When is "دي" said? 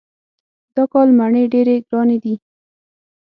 2.23-2.33